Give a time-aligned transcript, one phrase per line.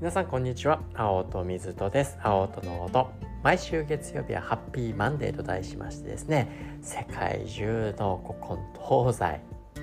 [0.00, 0.80] 皆さんこんにちは。
[0.94, 2.16] 青と水戸です。
[2.22, 3.10] 青との音。
[3.42, 9.40] 毎週月曜日はハッピーマンデーと題しましてですね世界中の古今東西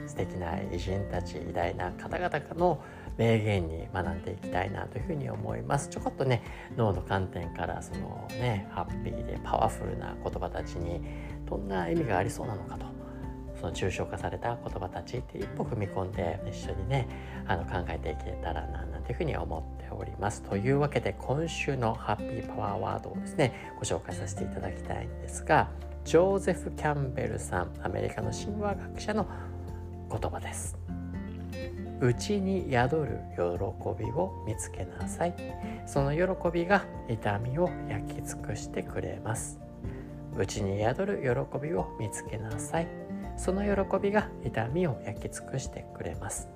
[0.08, 2.82] 素敵な偉人たち偉大な方々の
[3.18, 5.90] 名言に学んでいきたいなというふうに思います。
[5.90, 6.42] ちょこっとね
[6.78, 11.02] 脳の観点からそのねハッピーでパワフルな言葉たちに
[11.46, 12.86] どんな意味がありそうなのかと
[13.60, 17.08] その抽象化された言葉たちって一歩踏み込んで一緒にね
[17.48, 20.42] あの考えていけたらななんていうふうに思っております。
[20.42, 25.70] というわけで今週のハッピーパワーワードをですねご紹介させていただきたいんですが
[26.04, 29.28] ジョーゼフ・キャンベルさんアメリカの神話学者の
[30.12, 30.78] 言葉です。
[32.02, 35.34] 内に宿る喜びを見つけなさい。
[35.88, 39.60] その喜びが痛みを焼き尽くしてくれます。
[40.38, 42.88] 内に宿る喜びを見つけなさい。
[43.38, 46.50] その喜びが痛みを焼き尽くしてくれます。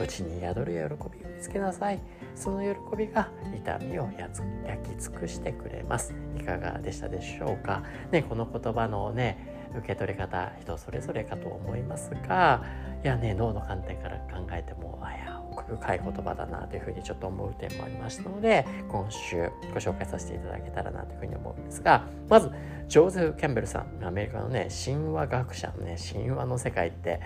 [0.00, 2.00] 内に宿る喜びを見つけなさい。
[2.34, 6.14] その喜びが痛みを焼き尽くしてくれます。
[6.36, 7.82] いかがでしたでしょうか？
[8.12, 12.64] ねこの言葉のね受け取り方人それぞれかと思いますが
[13.04, 22.50] いやね脳の観点から考えてもあや奥深い言葉だなというふうにちょっと思う点もありましたので今週ご紹介させていただけたらなというふうに思うんですがまず
[22.88, 27.20] ジョーゼフ・キャンベルさんアメリカのね神話学者のね神話の世界って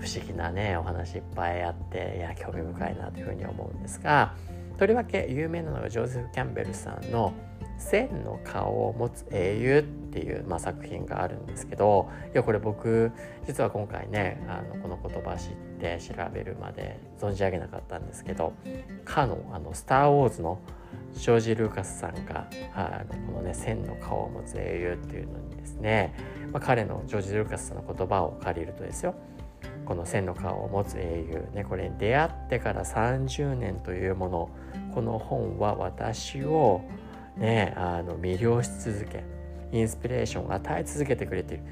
[0.00, 4.34] 不思議なねお話いっぱいあっていや興味深いなというふうに思うんですが
[4.78, 7.32] とりわけ有名なのがジョーゼフ・キャンベルさんの
[7.78, 13.12] 「千の顔を持つ英雄」っていう、まあ、作品があるんですけどいやこれ僕
[13.46, 18.52] 実は今回ねあのこの言葉知って調べるまで存じ上げなかったんですけど
[19.04, 20.58] かのあの「スター・ウォーズ」の
[21.14, 26.14] ジョージ・ルーカスさんがあのこのね「千の顔を持つ英雄」っていうのにですね、
[26.52, 29.14] まあ、彼のジョージ・ルーカスさんの言葉を借りるとですよ。
[29.84, 31.48] この千の顔を持つ英雄。
[31.54, 34.50] ねこれ出会ってから30年というもの。
[34.94, 36.82] この本は私を
[37.36, 39.24] ねあの魅了し続け
[39.72, 41.64] インスピレーションを与え続けてくれている。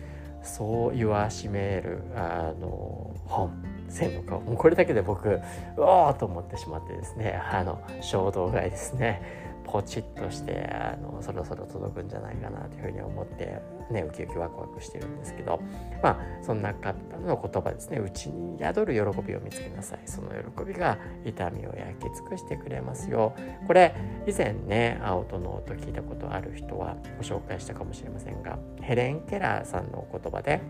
[0.42, 3.52] そう言わしめるあの本。
[3.88, 5.42] 千の顔もうこれだけで僕う
[5.76, 9.20] おーと思ってしまってですねあの衝動買いですね。
[9.64, 15.60] ポチッとしてあのそろそろ届くんじゃないかなというふうに思ってねウキウキワクワクしてるんですけど
[16.02, 17.98] まあそんな方の言葉ですね。
[17.98, 20.00] うちに宿る喜びを見つけなさい。
[20.06, 23.34] その喜びが痛みを焼き尽くしてくれますよ。
[23.66, 23.94] これ
[24.26, 30.60] 以前ね青とノーと聞いたことある人はご紹介したかもしれませんがヘレン・ケラーさんのお言葉で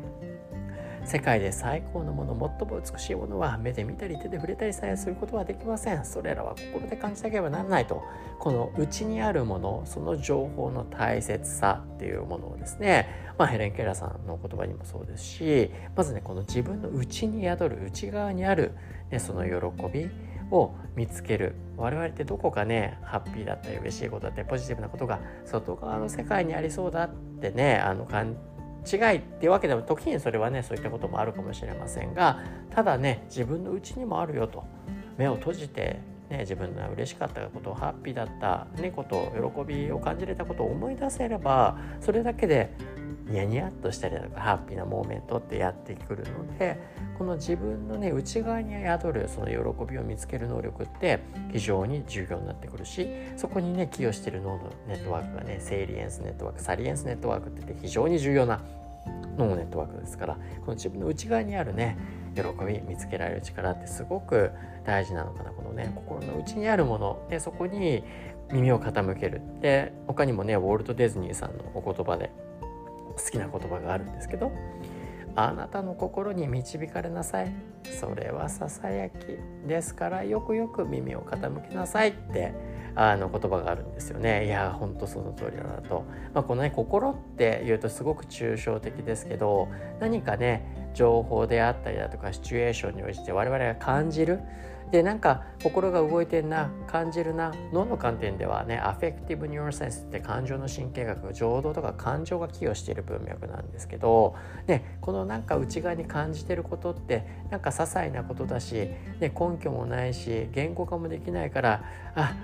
[1.04, 6.04] 世界で最高のもの最も美しいものは目で見たり手で触れたりさえすることはできません。
[6.04, 8.02] それらは心で感じなければならないと。
[8.38, 13.08] この内にあるものその情報の大切さっていうものをですね、
[13.38, 18.72] まあ、ヘレン・ケラーさんの言葉にもそうですしまずねこの自分の内に宿る内側にある、
[19.10, 19.52] ね、その喜
[19.92, 20.10] び
[20.50, 21.54] を見つける。
[21.76, 28.36] 我々ってどこかねハッピーだったり嬉しいことだったりポジティブなことが外側の世界にありそうだってねあの感
[28.90, 34.64] 違いっていうわけでも時にそれはねそういったこともあるかもしれませんがただね自分のうちにもあるよと。
[35.18, 36.00] 目を閉じて、
[36.30, 42.74] ね、自分の嬉しかったことハッピーだった、ね、こと喜びを感じれたことを思い出せればそれだけで
[43.28, 46.78] ニヤニヤっとしたりだとかハッピーなモーメントってやってくるので
[47.18, 51.20] この自分のね内側に宿るその喜びを見つける能力って
[51.52, 58.60] 非常に重要になってくるしそこにね寄与してる脳のネットワークがねセイリエンスネットワークサリエンスネットワークってって非常に重要な
[59.36, 61.96] 脳ネットワークですからこの自分の内側にあるね
[62.34, 64.50] 喜び見つけられる力ってすごく
[64.84, 65.50] 大事なのかな。
[65.50, 68.02] このね心の内にあるものでそこに
[68.52, 72.30] 耳を傾けるで他にもねウォルト・ディズニーさんのお言葉で
[73.16, 74.52] 好きな言葉があるんですけど
[75.34, 77.52] あなたの心に導かれなさい。
[77.84, 79.16] それはささやき
[79.66, 82.52] ですからよくよく耳を傾けなさいって
[82.94, 84.46] あの言葉があるんですよね。
[84.46, 86.04] いや本当その通りだなと、
[86.34, 89.68] まあ、このね心っていうとすごく抽象的ですけど
[90.00, 94.40] 何かね情報であったりだとかシチュエーションに応じて我々が感じる。
[94.92, 104.36] でなんか心が動いてんな感じるな脳の観点ではね affective neuroscience って感情の神経学情動とか感情が寄与している文脈なんですけど、
[104.66, 111.84] ね、このなんか内側に感じてることってなんか些細なことだし、ね、根拠もないし言語化もできないから
[112.14, 112.36] あ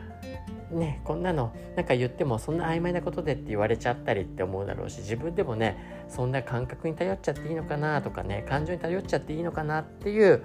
[0.70, 10.44] ね、こんなのなんか言ってもそんな曖昧なことでって言われちゃったりって思うだろうし自分でもねそんな感覚に頼っちゃっていいのかなとかね感情に頼っちゃっていいのかなっていう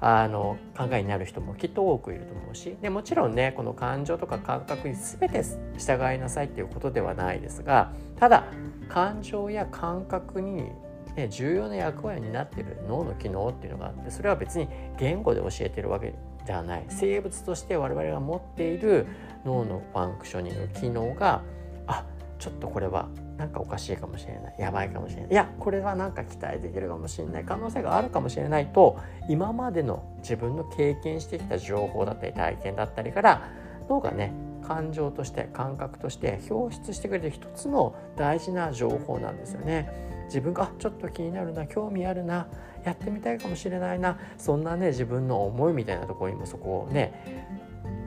[0.00, 5.42] あの考えになる人もきっと多くいると思うしでもちろんねこの感情とか感覚に全て
[5.78, 8.44] 従いなさいっていうことではないですがただ
[8.90, 10.64] 感情や感覚に、
[11.16, 14.68] ね重要な役割になってる脳の機能っていうのがあってそれは別に
[14.98, 16.12] 言語で教えてるわけ
[16.46, 16.84] ではない。
[16.88, 19.06] 生物として我々が持っている
[19.44, 21.42] 脳のファンクショニング機能が
[21.86, 22.04] あ
[22.38, 24.54] ちょっとこれはなんかおかしいかもしれない。
[24.58, 25.30] やばいかもしれない。
[25.30, 28.66] いやこれはなんか期待できるかもしれない可能性があるかもしれない。
[28.66, 28.98] と
[29.28, 33.48] 今までの自分の経験してきた情報だったり体験だったりから
[33.88, 34.32] 脳がね
[34.66, 40.14] 感情として感覚として表出してくれる一つの大事な情報なんですよね。
[40.26, 42.46] 自分がちょっと気になるな興味あるな
[42.84, 47.46] やってみたいかもしれないなそんなね自分の思いみたいなところにもそこをね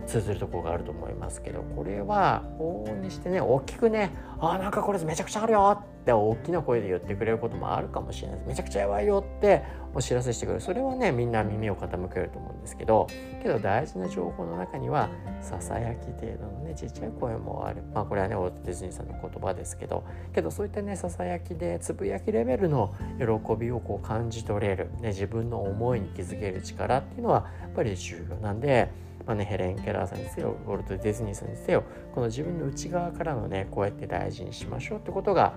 [0.05, 8.37] 通ずるところがあると思いますけどこれは往々にしてね大きくね「あなんかこれめちゃくちゃあるよ」って大きな声で言ってくれることもあるかもしれない。
[8.37, 9.63] ですめちゃくちゃやばいよって
[9.93, 10.61] お知らせしてくれる。
[10.61, 13.07] それはねみんな耳を傾けると思うんですけど
[13.43, 15.09] けど大事な情報の中には
[15.41, 17.83] ささやき程度のねちっちゃい声もある。
[17.93, 23.25] まあこれはねオートディズニーさんの言葉ですけどけどそういったねささやきでつぶやきレベルの喜
[23.59, 29.07] びをこう感じ取れる、ね、自分の思いに気づける力っていうのはやっぱり重要なんで。
[29.25, 31.83] まあね、ヘレン・ケラーさんにせよウォルト・ディズニーさんにせよ
[32.15, 35.53] この自分の内側からのねこうやって大事にしましょうってことが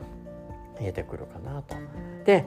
[0.81, 1.77] 見えてくるかなと。
[2.25, 2.45] で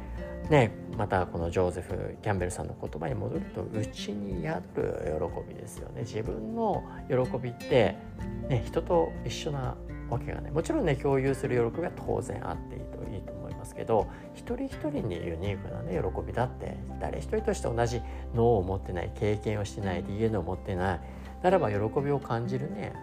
[0.49, 7.95] ねまたこのジョーゼフ・キャンベルさんの言葉に戻ると内に宿る喜びですよね自分の喜びって、
[8.49, 9.75] ね、人と一緒な
[10.09, 18.01] わけがないもちろんね共有する喜びは当然あっていいといいと思いますけど一人一人にユニークなね喜びだって誰一人として同じ
[18.35, 21.01] 脳を持ってない経験をしてない DNA を持ってない
[21.41, 22.93] ならば喜びを感じるね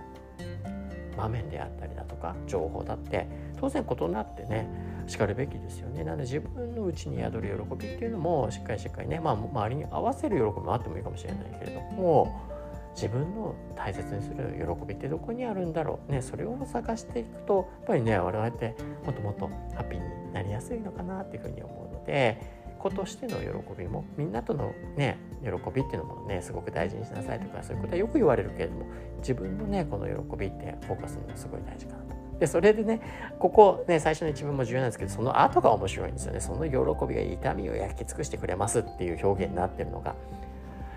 [1.17, 3.27] 場面であったりだとか情報だって
[3.59, 12.49] 当然異なってねしかるべきですよねなので自分の内に宿る喜びっていうのもしっかりしっかりね、まあ、周りに合わせる喜びもあってもいいかもしれないけれども
[12.95, 23.47] 自分の大切にする喜びってどこにあるんだろうねそれを探していくとやっぱりね我々ってもっともっとハッピーになりやすいのかなっていうふうに思うので子としての喜
[23.79, 28.87] びもみんなとのね喜びっていうのもねすごく大事にしなさいとかそういうことはよく言われるけれども
[29.19, 32.20] 自分のねこの喜びってフォーカスするのすごい大事かなと。
[32.41, 33.01] でそれでね
[33.39, 36.41] ここね最初の一文も重要なんですけどその後が面白いんですよね。
[36.41, 40.15] その喜びが痛みを焼き尽くしてくれますっていう表現になってるのが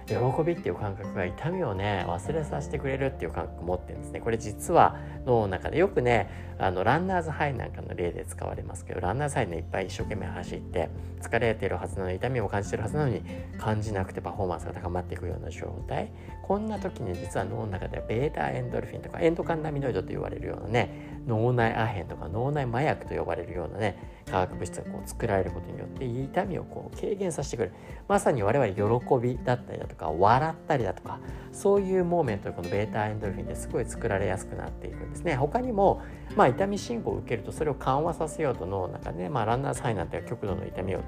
[0.08, 4.20] 喜びっていう感覚が痛みをね忘れさせてくれるっていう感覚を持ってるんですね。
[4.20, 6.30] これ実は脳の中でよくね
[6.60, 10.90] あのランナーズハイなんかの例で使われますけどランナーズハイねいっぱい一生懸命走って
[11.22, 13.22] 疲れてるはずなのに痛みを感じてるはずなのに
[13.58, 16.12] 感じなくてパフォーマンスが高まっていくような状態。
[16.44, 27.74] こんな時に実は脳の中ではベータエンドルフィンとかエンドカンナミノイドと言われるようなね脳内アヘンとか脳内麻薬と呼ばれるようなね化学物質がこう作られることによって痛みをこう軽減させてくれる。
[28.08, 31.20] まさに我々喜びだったりだとか笑ったりだとか
[31.52, 35.36] そういうモーメントでこのベータエンドルフィンですごい作られやすくなっていくんですね。
[35.36, 36.02] 他にも、
[36.36, 41.02] まあ、痛み信号を受けるとそれを緩和させようと脳の中で、ね、まあ、ランナーズハイなんて極度の痛みを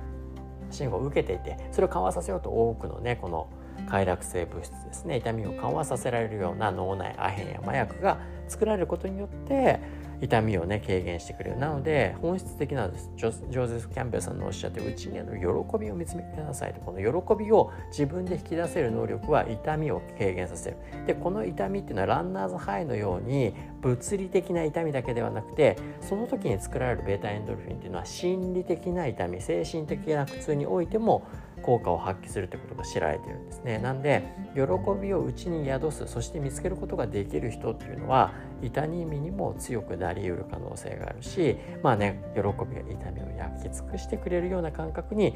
[0.71, 3.50] 信号を受けていてそれを緩和させようと多くのねこの
[3.88, 9.75] 快楽性物質ですね痛みを緩和させられるような脳内アヘンや麻薬が作られることによって
[10.21, 11.57] 痛みをね軽減してくれる。
[11.57, 13.12] なので本質的なんです。
[13.15, 20.77] ジョーゼフ・キャンベルさんのおっしゃってうちにあの喜びを見つめなさいとこの喜びを自分で引き出せる能力は痛みを軽減させる。
[21.06, 31.27] でこの痛みっていうのはランナーズハイのように物理的な痛みだけではなくてその時に作られるベータエンドルフィンっていうのは心理的な痛み精神的な苦痛においても
[31.65, 33.79] 効果を発揮するってことが知られてるんですね。
[33.79, 34.23] なんで
[34.53, 34.62] 喜
[35.01, 45.36] びを内に宿すそして見つけることができる人っていうのは痛みにも強くなりうる可能性があるしまあね喜びや痛みを焼き尽くしてくれるような感覚に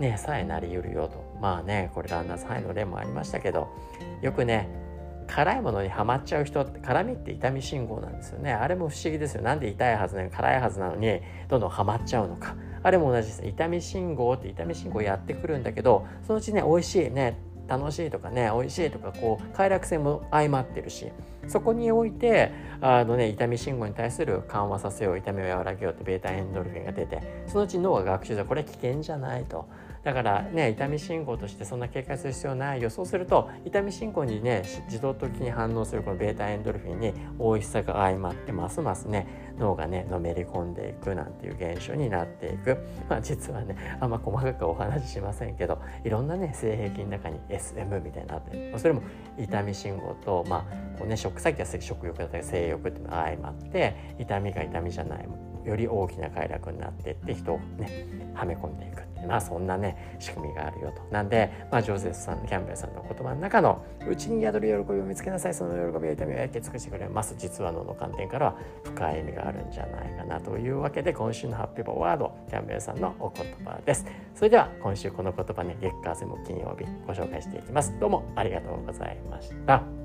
[0.00, 1.38] ねさえなりうるよと。
[1.40, 3.68] まあねこれランナーさんへの例もありましたけど
[4.22, 4.68] よくね
[5.30, 8.52] 辛いものにはまっちゃう人って辛みって痛み信号なんですよね。
[8.52, 9.42] あれも不思議ですよ。
[9.42, 12.56] なんで痛いはずなのに辛いはずなのにどんどんはまっちゃうのか。
[12.82, 13.46] あれも同じです。
[13.46, 21.06] 痛み信号って痛み信号やってくるんだけどそのうちね美味しいね楽しいとかね美味しいとかこう快楽性も相まってるし
[21.46, 28.46] そこにおいてあの、ね、痛み信号に対する緩和させよう痛みを和らげようってベータエンドルフィンが出てそのうち脳が学習する。
[28.46, 29.68] これ危険じゃないと。
[30.02, 39.26] だからね痛み信号としてそんな警戒する必要ない予想すると痛み信号にね自動的に反応するこのベータエンドルフィンに美味しさが相まってますますね。
[39.58, 42.78] 脳がねのめり込んでいくなんていう現象になっていく。
[43.08, 49.02] まあ実はねあんま細かくお話ししませんけどいろんなね性癖の中に SM みたいになのあってそれも
[49.38, 55.28] 痛み信号とまあこうね食先は食欲だったり性欲っていうのが相まって痛みが痛みじゃない
[55.64, 61.02] より大きな快楽になっていって人をねはめ込んでいくまあそんなね仕組みがあるよと。
[61.12, 65.54] なんで、まあ、ジョゼフさんキャンベルさんの言葉の中の「うちに宿る喜びを見つけなさい。
[65.54, 74.06] その喜びを痛みを焼き尽くしてくれます」実はのの観点からは深い意味があるんじゃないかなというわけで今週のハッピーボワードキャンベルさんのお言葉です。
[74.34, 77.94] それでは今週この言葉ね月火水木金曜日ご紹介していきます。
[78.00, 79.99] どうもありがとうございました